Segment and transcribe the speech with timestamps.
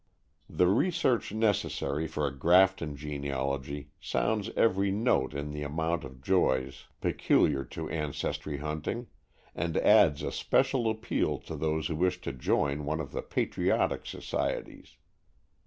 [0.49, 6.85] The research necessary for a "Grafton" genealogy sounds every note in the gamut of joys
[7.01, 9.05] peculiar to ancestry hunting,
[9.53, 14.07] and adds a special appeal to those who wish to join one of the patriotic
[14.07, 14.95] societies.